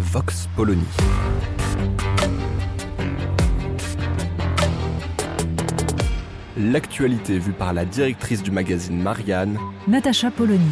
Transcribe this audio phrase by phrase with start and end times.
[0.00, 0.82] Vox Polony.
[6.56, 10.70] L'actualité vue par la directrice du magazine Marianne, Natacha Polony.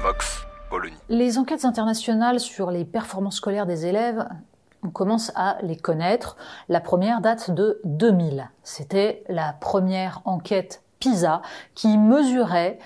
[0.00, 0.94] Vox Polony.
[1.08, 4.28] Les enquêtes internationales sur les performances scolaires des élèves,
[4.84, 6.36] on commence à les connaître.
[6.68, 8.48] La première date de 2000.
[8.62, 11.42] C'était la première enquête PISA
[11.74, 12.78] qui mesurait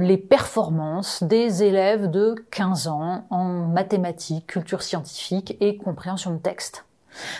[0.00, 6.84] les performances des élèves de 15 ans en mathématiques, culture scientifique et compréhension de texte.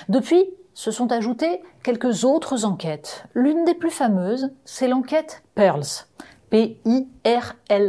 [0.09, 0.45] Depuis,
[0.75, 3.25] se sont ajoutées quelques autres enquêtes.
[3.35, 6.09] L'une des plus fameuses, c'est l'enquête PEARLS,
[6.51, 7.87] P-I-R-L-S,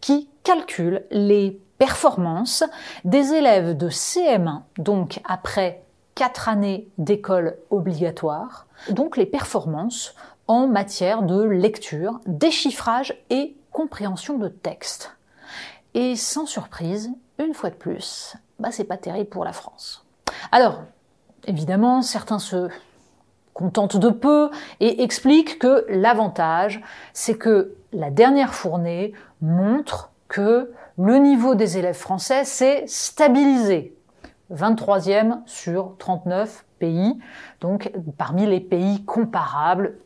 [0.00, 2.64] qui calcule les performances
[3.04, 5.82] des élèves de CM1, donc après
[6.14, 10.14] quatre années d'école obligatoire, donc les performances
[10.46, 15.16] en matière de lecture, déchiffrage et compréhension de texte.
[15.94, 20.04] Et sans surprise, une fois de plus, bah c'est pas terrible pour la France.
[20.50, 20.82] Alors,
[21.46, 22.68] évidemment, certains se
[23.52, 26.82] contentent de peu et expliquent que l'avantage,
[27.12, 33.96] c'est que la dernière fournée montre que le niveau des élèves français s'est stabilisé.
[34.52, 37.18] 23e sur 39 pays,
[37.60, 39.98] donc parmi les pays comparables,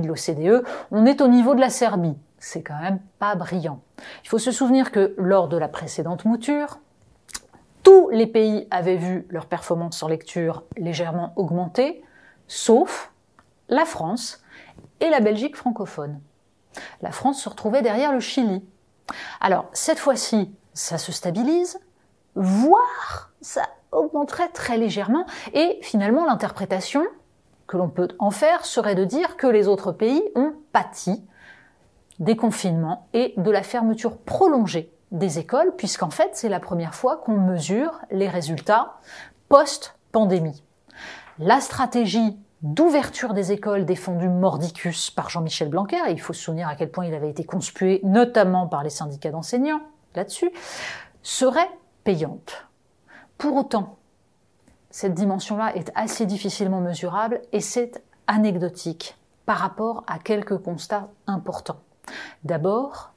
[0.00, 2.16] de l'OCDE, on est au niveau de la Serbie.
[2.38, 3.80] C'est quand même pas brillant.
[4.24, 6.78] Il faut se souvenir que lors de la précédente mouture,
[7.82, 12.02] tous les pays avaient vu leur performance en lecture légèrement augmenter,
[12.48, 13.12] sauf
[13.68, 14.42] la France
[15.00, 16.20] et la Belgique francophone.
[17.00, 18.64] La France se retrouvait derrière le Chili.
[19.40, 21.78] Alors, cette fois-ci, ça se stabilise,
[22.34, 27.04] voire ça augmenterait très légèrement, et finalement, l'interprétation
[27.66, 31.24] que l'on peut en faire serait de dire que les autres pays ont pâti
[32.18, 37.18] des confinements et de la fermeture prolongée des écoles, puisqu'en fait, c'est la première fois
[37.18, 38.94] qu'on mesure les résultats
[39.48, 40.62] post-pandémie.
[41.38, 46.68] La stratégie d'ouverture des écoles défendue mordicus par Jean-Michel Blanquer, et il faut se souvenir
[46.68, 49.82] à quel point il avait été conspué, notamment par les syndicats d'enseignants
[50.14, 50.50] là-dessus,
[51.22, 51.70] serait
[52.02, 52.66] payante.
[53.36, 53.98] Pour autant,
[54.96, 61.82] cette dimension-là est assez difficilement mesurable et c'est anecdotique par rapport à quelques constats importants.
[62.44, 63.12] D'abord,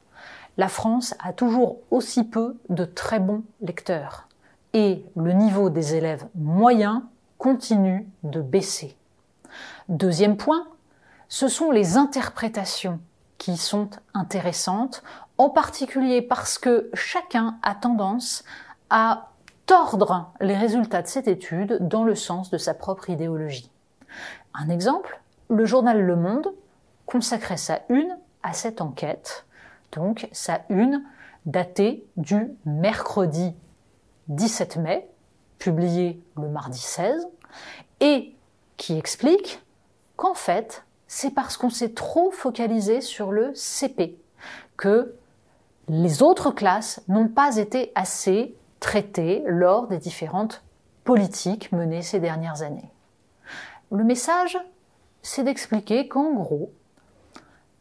[0.57, 4.27] la France a toujours aussi peu de très bons lecteurs
[4.73, 7.01] et le niveau des élèves moyens
[7.37, 8.97] continue de baisser.
[9.87, 10.67] Deuxième point,
[11.29, 12.99] ce sont les interprétations
[13.37, 15.01] qui sont intéressantes,
[15.37, 18.43] en particulier parce que chacun a tendance
[18.89, 19.29] à
[19.69, 23.69] tordre les résultats de cette étude dans le sens de sa propre idéologie.
[24.55, 26.51] Un exemple, le journal Le Monde
[27.05, 29.45] consacrait sa une à cette enquête,
[29.91, 31.03] donc sa une
[31.45, 33.53] datée du mercredi
[34.29, 35.07] 17 mai,
[35.59, 37.27] publiée le mardi 16,
[37.99, 38.35] et
[38.77, 39.61] qui explique
[40.15, 44.17] qu'en fait, c'est parce qu'on s'est trop focalisé sur le CP
[44.77, 45.13] que
[45.89, 50.63] les autres classes n'ont pas été assez traitées lors des différentes
[51.03, 52.91] politiques menées ces dernières années.
[53.91, 54.57] Le message,
[55.21, 56.71] c'est d'expliquer qu'en gros,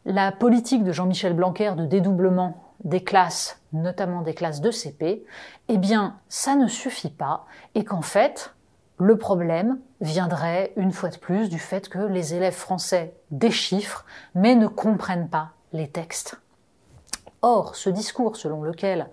[0.05, 5.25] la politique de Jean-Michel Blanquer de dédoublement des classes, notamment des classes de CP,
[5.67, 7.45] eh bien, ça ne suffit pas
[7.75, 8.53] et qu'en fait,
[8.97, 14.05] le problème viendrait une fois de plus du fait que les élèves français déchiffrent
[14.35, 16.39] mais ne comprennent pas les textes.
[17.41, 19.07] Or, ce discours selon lequel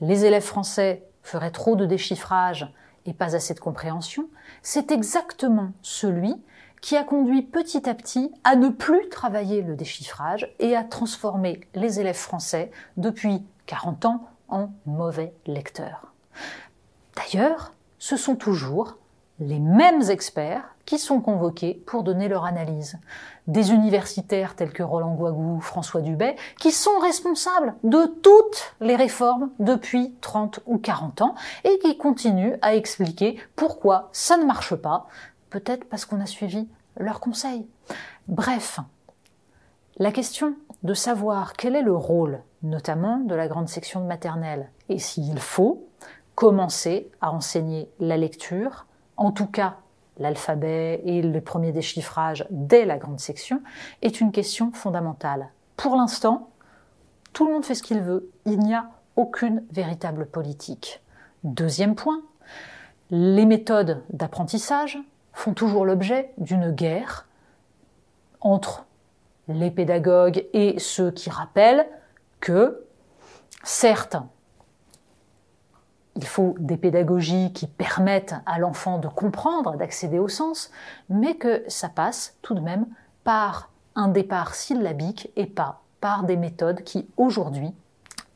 [0.00, 2.72] les élèves français feraient trop de déchiffrage
[3.06, 4.28] et pas assez de compréhension,
[4.62, 6.34] c'est exactement celui
[6.80, 11.60] qui a conduit petit à petit à ne plus travailler le déchiffrage et à transformer
[11.74, 16.12] les élèves français depuis 40 ans en mauvais lecteurs.
[17.16, 18.96] D'ailleurs, ce sont toujours
[19.40, 22.98] les mêmes experts qui sont convoqués pour donner leur analyse.
[23.46, 29.50] Des universitaires tels que Roland Guagou, François Dubay, qui sont responsables de toutes les réformes
[29.58, 31.34] depuis 30 ou 40 ans
[31.64, 35.06] et qui continuent à expliquer pourquoi ça ne marche pas,
[35.48, 37.66] peut-être parce qu'on a suivi leurs conseils.
[38.28, 38.78] Bref,
[39.98, 44.70] la question de savoir quel est le rôle, notamment de la grande section de maternelle,
[44.88, 45.86] et s'il faut
[46.34, 48.86] commencer à enseigner la lecture,
[49.20, 49.76] en tout cas
[50.18, 53.62] l'alphabet et le premier déchiffrage dès la grande section,
[54.02, 55.48] est une question fondamentale.
[55.76, 56.50] Pour l'instant,
[57.32, 61.02] tout le monde fait ce qu'il veut, il n'y a aucune véritable politique.
[61.44, 62.22] Deuxième point,
[63.10, 64.98] les méthodes d'apprentissage
[65.32, 67.26] font toujours l'objet d'une guerre
[68.40, 68.84] entre
[69.48, 71.86] les pédagogues et ceux qui rappellent
[72.40, 72.84] que,
[73.64, 74.16] certes,
[76.16, 80.70] il faut des pédagogies qui permettent à l'enfant de comprendre, d'accéder au sens,
[81.08, 82.86] mais que ça passe tout de même
[83.24, 87.74] par un départ syllabique et pas par des méthodes qui, aujourd'hui,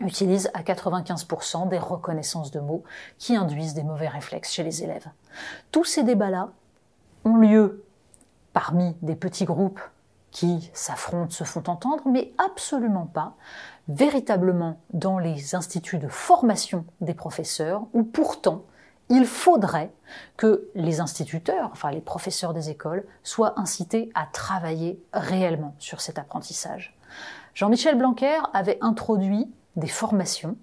[0.01, 2.85] utilisent à 95% des reconnaissances de mots
[3.19, 5.09] qui induisent des mauvais réflexes chez les élèves.
[5.71, 6.51] Tous ces débats-là
[7.25, 7.85] ont lieu
[8.53, 9.81] parmi des petits groupes
[10.35, 13.35] qui s'affrontent, se font entendre, mais absolument pas
[13.87, 18.65] véritablement dans les instituts de formation des professeurs, où pourtant
[19.11, 19.93] il faudrait
[20.37, 26.19] que les instituteurs, enfin les professeurs des écoles, soient incités à travailler réellement sur cet
[26.19, 26.99] apprentissage.
[27.55, 30.57] Jean-Michel Blanquer avait introduit des formations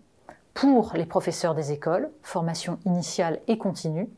[0.54, 4.10] pour les professeurs des écoles, formation initiale et continue,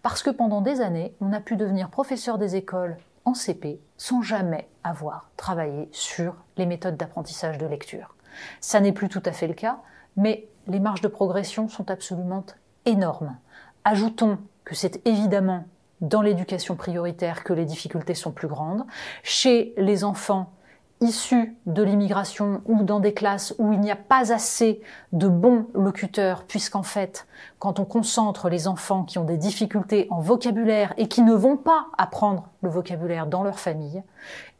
[0.00, 4.22] parce que pendant des années, on a pu devenir professeur des écoles en CP sans
[4.22, 8.14] jamais avoir travaillé sur les méthodes d'apprentissage de lecture.
[8.60, 9.78] Ça n'est plus tout à fait le cas,
[10.16, 12.44] mais les marges de progression sont absolument
[12.86, 13.36] énormes.
[13.84, 15.64] Ajoutons que c'est évidemment
[16.00, 18.84] dans l'éducation prioritaire que les difficultés sont plus grandes.
[19.22, 20.52] Chez les enfants
[21.02, 24.80] issus de l'immigration ou dans des classes où il n'y a pas assez
[25.12, 27.26] de bons locuteurs, puisqu'en fait,
[27.58, 31.56] quand on concentre les enfants qui ont des difficultés en vocabulaire et qui ne vont
[31.56, 34.02] pas apprendre le vocabulaire dans leur famille,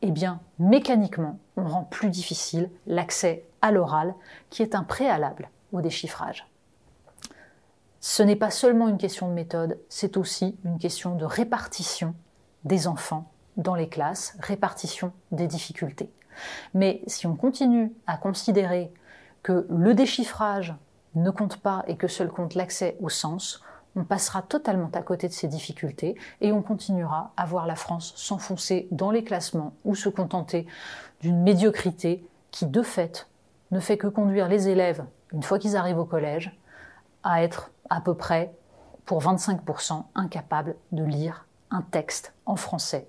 [0.03, 4.15] eh bien, mécaniquement, on rend plus difficile l'accès à l'oral,
[4.51, 6.47] qui est un préalable au déchiffrage.
[8.01, 12.15] Ce n'est pas seulement une question de méthode, c'est aussi une question de répartition
[12.65, 16.11] des enfants dans les classes, répartition des difficultés.
[16.75, 18.93] Mais si on continue à considérer
[19.43, 20.75] que le déchiffrage
[21.15, 23.63] ne compte pas et que seul compte l'accès au sens,
[23.95, 28.15] on passera totalement à côté de ces difficultés et on continuera à voir la France
[28.17, 30.67] s'enfoncer dans les classements ou se contenter
[31.21, 33.29] d'une médiocrité qui, de fait,
[33.71, 36.59] ne fait que conduire les élèves, une fois qu'ils arrivent au collège,
[37.23, 38.55] à être à peu près,
[39.05, 43.09] pour 25%, incapables de lire un texte en français